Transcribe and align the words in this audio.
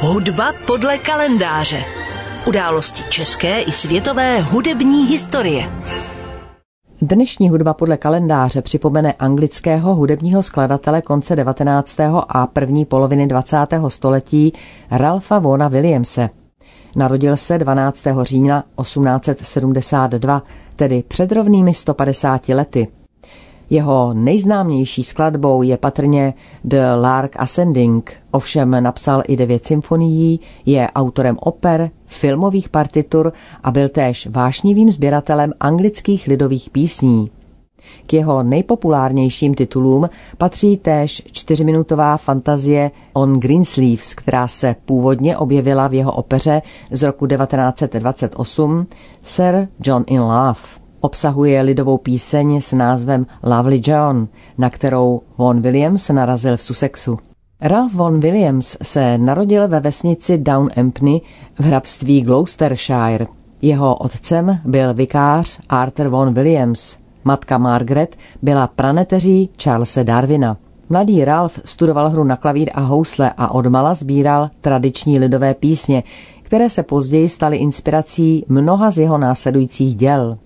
Hudba 0.00 0.52
podle 0.66 0.98
kalendáře. 0.98 1.84
Události 2.46 3.02
české 3.10 3.60
i 3.60 3.72
světové 3.72 4.40
hudební 4.40 5.06
historie. 5.06 5.70
Dnešní 7.02 7.48
hudba 7.48 7.74
podle 7.74 7.96
kalendáře 7.96 8.62
připomene 8.62 9.12
anglického 9.12 9.94
hudebního 9.94 10.42
skladatele 10.42 11.02
konce 11.02 11.36
19. 11.36 12.00
a 12.28 12.46
první 12.46 12.84
poloviny 12.84 13.26
20. 13.26 13.56
století 13.88 14.52
Ralfa 14.90 15.38
Vona 15.38 15.68
Williamse. 15.68 16.30
Narodil 16.96 17.36
se 17.36 17.58
12. 17.58 18.04
října 18.22 18.64
1872, 18.82 20.42
tedy 20.76 21.04
před 21.08 21.32
rovnými 21.32 21.74
150 21.74 22.48
lety. 22.48 22.88
Jeho 23.70 24.14
nejznámější 24.14 25.04
skladbou 25.04 25.62
je 25.62 25.76
patrně 25.76 26.34
The 26.64 26.80
Lark 27.00 27.36
Ascending, 27.36 28.12
ovšem 28.30 28.82
napsal 28.82 29.22
i 29.28 29.36
devět 29.36 29.66
symfonií, 29.66 30.40
je 30.66 30.88
autorem 30.94 31.36
oper, 31.40 31.90
filmových 32.06 32.68
partitur 32.68 33.32
a 33.62 33.70
byl 33.70 33.88
též 33.88 34.28
vášnivým 34.30 34.90
sběratelem 34.90 35.52
anglických 35.60 36.26
lidových 36.26 36.70
písní. 36.70 37.30
K 38.06 38.12
jeho 38.12 38.42
nejpopulárnějším 38.42 39.54
titulům 39.54 40.10
patří 40.38 40.76
též 40.76 41.22
čtyřminutová 41.32 42.16
fantazie 42.16 42.90
On 43.12 43.40
Greensleeves, 43.40 44.14
která 44.14 44.48
se 44.48 44.76
původně 44.84 45.36
objevila 45.36 45.88
v 45.88 45.94
jeho 45.94 46.12
opeře 46.12 46.62
z 46.90 47.02
roku 47.02 47.26
1928 47.26 48.86
Sir 49.22 49.68
John 49.84 50.04
in 50.06 50.20
Love. 50.20 50.87
Obsahuje 51.00 51.62
lidovou 51.62 51.98
píseň 51.98 52.60
s 52.60 52.72
názvem 52.72 53.26
Lovely 53.42 53.80
John, 53.84 54.28
na 54.58 54.70
kterou 54.70 55.20
Von 55.36 55.60
Williams 55.60 56.08
narazil 56.08 56.56
v 56.56 56.62
Sussexu. 56.62 57.18
Ralph 57.60 57.94
Von 57.94 58.20
Williams 58.20 58.76
se 58.82 59.18
narodil 59.18 59.68
ve 59.68 59.80
vesnici 59.80 60.38
Down 60.38 60.68
Empney 60.76 61.20
v 61.58 61.64
hrabství 61.64 62.20
Gloucestershire. 62.22 63.26
Jeho 63.62 63.94
otcem 63.94 64.60
byl 64.64 64.94
vikář 64.94 65.60
Arthur 65.68 66.08
Von 66.08 66.34
Williams. 66.34 66.98
Matka 67.24 67.58
Margaret 67.58 68.16
byla 68.42 68.66
praneteří 68.66 69.50
Charlesa 69.62 70.02
Darwina. 70.02 70.56
Mladý 70.88 71.24
Ralph 71.24 71.60
studoval 71.64 72.10
hru 72.10 72.24
na 72.24 72.36
klavír 72.36 72.70
a 72.74 72.80
housle 72.80 73.32
a 73.36 73.54
odmala 73.54 73.94
sbíral 73.94 74.50
tradiční 74.60 75.18
lidové 75.18 75.54
písně, 75.54 76.02
které 76.42 76.70
se 76.70 76.82
později 76.82 77.28
staly 77.28 77.56
inspirací 77.56 78.44
mnoha 78.48 78.90
z 78.90 78.98
jeho 78.98 79.18
následujících 79.18 79.96
děl. 79.96 80.38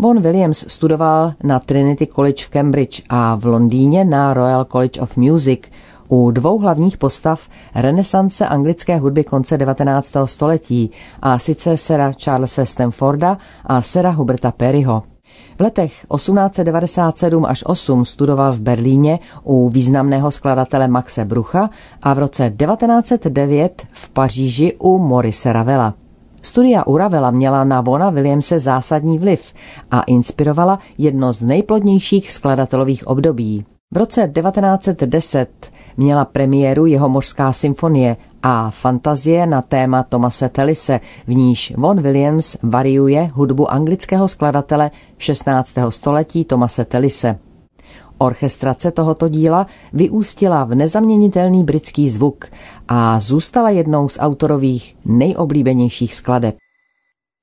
Von 0.00 0.20
Williams 0.20 0.64
studoval 0.68 1.32
na 1.42 1.58
Trinity 1.58 2.06
College 2.06 2.44
v 2.44 2.50
Cambridge 2.50 3.02
a 3.08 3.34
v 3.34 3.44
Londýně 3.44 4.04
na 4.04 4.34
Royal 4.34 4.64
College 4.64 5.00
of 5.00 5.16
Music 5.16 5.60
u 6.08 6.30
dvou 6.30 6.58
hlavních 6.58 6.96
postav 6.96 7.48
renesance 7.74 8.48
anglické 8.48 8.96
hudby 8.96 9.24
konce 9.24 9.58
19. 9.58 10.16
století 10.24 10.90
a 11.22 11.38
sice 11.38 11.76
sera 11.76 12.12
Charlesa 12.24 12.64
Stamforda 12.64 13.38
a 13.64 13.82
sera 13.82 14.10
Huberta 14.10 14.52
Perryho. 14.52 15.02
V 15.58 15.60
letech 15.60 16.06
1897 16.16 17.46
až 17.46 17.64
8 17.66 18.04
studoval 18.04 18.52
v 18.52 18.60
Berlíně 18.60 19.18
u 19.44 19.68
významného 19.68 20.30
skladatele 20.30 20.88
Maxe 20.88 21.24
Brucha 21.24 21.70
a 22.02 22.14
v 22.14 22.18
roce 22.18 22.52
1909 22.56 23.86
v 23.92 24.08
Paříži 24.08 24.76
u 24.78 24.98
Maurice 24.98 25.52
Ravela. 25.52 25.94
Studia 26.42 26.86
Uravela 26.86 27.30
měla 27.30 27.64
na 27.64 27.80
Vona 27.80 28.10
Williamse 28.10 28.58
zásadní 28.58 29.18
vliv 29.18 29.52
a 29.90 30.02
inspirovala 30.02 30.78
jedno 30.98 31.32
z 31.32 31.42
nejplodnějších 31.42 32.32
skladatelových 32.32 33.06
období. 33.06 33.64
V 33.92 33.96
roce 33.96 34.32
1910 34.34 35.70
měla 35.96 36.24
premiéru 36.24 36.86
jeho 36.86 37.08
mořská 37.08 37.52
symfonie 37.52 38.16
a 38.42 38.70
fantazie 38.70 39.46
na 39.46 39.62
téma 39.62 40.02
Tomase 40.02 40.48
Tellise, 40.48 41.00
v 41.26 41.34
níž 41.34 41.72
Von 41.76 42.00
Williams 42.00 42.56
variuje 42.62 43.30
hudbu 43.34 43.70
anglického 43.70 44.28
skladatele 44.28 44.90
16. 45.18 45.74
století 45.88 46.44
Tomase 46.44 46.84
Tellise. 46.84 47.38
Orchestrace 48.22 48.90
tohoto 48.90 49.28
díla 49.28 49.66
vyústila 49.92 50.64
v 50.64 50.74
nezaměnitelný 50.74 51.64
britský 51.64 52.10
zvuk 52.10 52.44
a 52.88 53.20
zůstala 53.20 53.70
jednou 53.70 54.08
z 54.08 54.18
autorových 54.20 54.96
nejoblíbenějších 55.04 56.14
skladeb. 56.14 56.56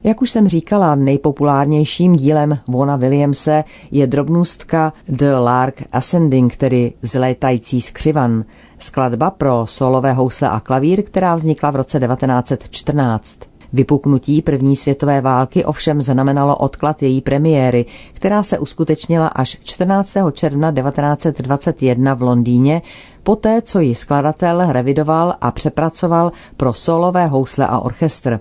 Jak 0.03 0.21
už 0.21 0.29
jsem 0.29 0.47
říkala, 0.47 0.95
nejpopulárnějším 0.95 2.15
dílem 2.15 2.59
Vona 2.67 2.95
Williamse 2.95 3.63
je 3.91 4.07
drobnůstka 4.07 4.93
The 5.09 5.33
Lark 5.39 5.83
Ascending, 5.91 6.55
tedy 6.55 6.93
vzlétající 7.01 7.81
skřivan, 7.81 8.45
skladba 8.79 9.31
pro 9.31 9.65
solové 9.65 10.13
housle 10.13 10.49
a 10.49 10.59
klavír, 10.59 11.03
která 11.03 11.35
vznikla 11.35 11.71
v 11.71 11.75
roce 11.75 11.99
1914. 11.99 13.56
Vypuknutí 13.77 14.41
první 14.41 14.75
světové 14.75 15.21
války 15.21 15.65
ovšem 15.65 16.01
znamenalo 16.01 16.55
odklad 16.55 17.03
její 17.03 17.21
premiéry, 17.21 17.85
která 18.13 18.43
se 18.43 18.59
uskutečnila 18.59 19.27
až 19.27 19.57
14. 19.63 20.13
června 20.31 20.71
1921 20.71 22.13
v 22.13 22.21
Londýně, 22.21 22.81
poté 23.23 23.61
co 23.61 23.79
ji 23.79 23.95
skladatel 23.95 24.71
revidoval 24.71 25.35
a 25.41 25.51
přepracoval 25.51 26.31
pro 26.57 26.73
solové 26.73 27.27
housle 27.27 27.67
a 27.67 27.79
orchestr. 27.79 28.39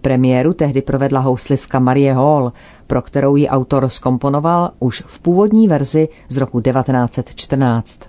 Premiéru 0.00 0.52
tehdy 0.52 0.82
provedla 0.82 1.20
houslistka 1.20 1.78
Marie 1.78 2.14
Hall, 2.14 2.52
pro 2.86 3.02
kterou 3.02 3.36
ji 3.36 3.48
autor 3.48 3.88
skomponoval 3.88 4.70
už 4.78 5.02
v 5.06 5.20
původní 5.20 5.68
verzi 5.68 6.08
z 6.28 6.36
roku 6.36 6.60
1914. 6.60 8.00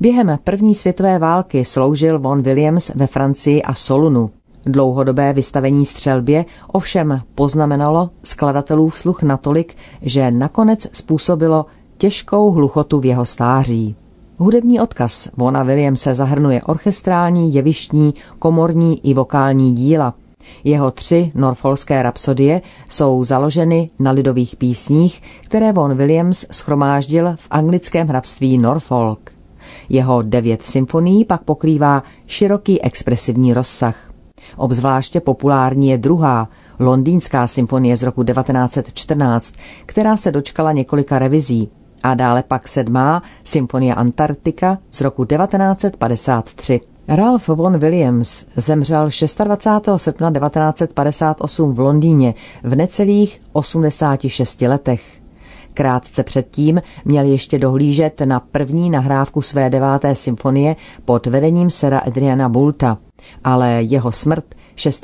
Během 0.00 0.38
první 0.44 0.74
světové 0.74 1.18
války 1.18 1.64
sloužil 1.64 2.18
Von 2.18 2.42
Williams 2.42 2.90
ve 2.94 3.06
Francii 3.06 3.62
a 3.62 3.74
Solunu. 3.74 4.30
Dlouhodobé 4.66 5.32
vystavení 5.32 5.86
střelbě 5.86 6.44
ovšem 6.72 7.20
poznamenalo 7.34 8.10
skladatelův 8.22 8.98
sluch 8.98 9.22
natolik, 9.22 9.76
že 10.02 10.30
nakonec 10.30 10.86
způsobilo 10.92 11.66
těžkou 11.98 12.50
hluchotu 12.50 13.00
v 13.00 13.04
jeho 13.04 13.26
stáří. 13.26 13.96
Hudební 14.36 14.80
odkaz 14.80 15.28
Vona 15.36 15.62
Williamse 15.62 16.14
zahrnuje 16.14 16.62
orchestrální, 16.62 17.54
jevištní, 17.54 18.14
komorní 18.38 19.06
i 19.06 19.14
vokální 19.14 19.72
díla. 19.72 20.14
Jeho 20.64 20.90
tři 20.90 21.32
norfolské 21.34 22.02
rapsodie 22.02 22.62
jsou 22.88 23.24
založeny 23.24 23.90
na 23.98 24.10
lidových 24.10 24.56
písních, 24.56 25.22
které 25.40 25.72
Von 25.72 25.94
Williams 25.94 26.46
schromáždil 26.50 27.36
v 27.36 27.46
anglickém 27.50 28.08
hrabství 28.08 28.58
Norfolk. 28.58 29.30
Jeho 29.88 30.22
devět 30.22 30.62
symfonií 30.62 31.24
pak 31.24 31.42
pokrývá 31.42 32.02
široký 32.26 32.82
expresivní 32.82 33.54
rozsah. 33.54 34.09
Obzvláště 34.56 35.20
populární 35.20 35.88
je 35.88 35.98
druhá, 35.98 36.48
londýnská 36.78 37.46
symfonie 37.46 37.96
z 37.96 38.02
roku 38.02 38.24
1914, 38.24 39.54
která 39.86 40.16
se 40.16 40.32
dočkala 40.32 40.72
několika 40.72 41.18
revizí, 41.18 41.70
a 42.02 42.14
dále 42.14 42.42
pak 42.42 42.68
sedmá, 42.68 43.22
Symfonia 43.44 43.94
Antarktika 43.94 44.78
z 44.90 45.00
roku 45.00 45.24
1953. 45.24 46.80
Ralph 47.08 47.48
Vaughan 47.48 47.78
Williams 47.78 48.44
zemřel 48.56 49.08
26. 49.44 49.88
srpna 49.96 50.30
1958 50.30 51.74
v 51.74 51.78
Londýně 51.78 52.34
v 52.62 52.76
necelých 52.76 53.40
86 53.52 54.60
letech. 54.60 55.20
Krátce 55.74 56.24
předtím 56.24 56.82
měl 57.04 57.24
ještě 57.24 57.58
dohlížet 57.58 58.20
na 58.24 58.40
první 58.40 58.90
nahrávku 58.90 59.42
své 59.42 59.70
deváté 59.70 60.14
symfonie 60.14 60.76
pod 61.04 61.26
vedením 61.26 61.70
sera 61.70 61.98
Adriana 61.98 62.48
Bulta– 62.48 62.98
ale 63.44 63.82
jeho 63.82 64.12
smrt 64.12 64.44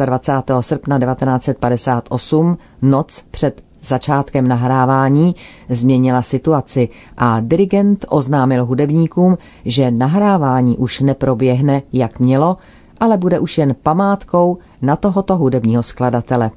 26. 0.07 0.51
srpna 0.61 0.99
1958, 0.99 2.59
noc 2.83 3.25
před 3.31 3.63
začátkem 3.83 4.49
nahrávání, 4.49 5.35
změnila 5.69 6.23
situaci 6.23 6.89
a 7.17 7.41
dirigent 7.41 8.05
oznámil 8.09 8.65
hudebníkům, 8.65 9.39
že 9.65 9.91
nahrávání 9.91 10.77
už 10.77 11.01
neproběhne, 11.01 11.83
jak 11.93 12.19
mělo, 12.19 12.57
ale 13.01 13.17
bude 13.17 13.39
už 13.39 13.59
jen 13.59 13.77
památkou 13.83 14.59
na 14.83 14.97
tohoto 14.97 15.37
hudebního 15.37 15.83
skladatele. 15.83 16.51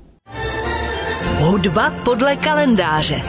Hudba 1.39 1.93
podle 2.05 2.35
kalendáře. 2.35 3.21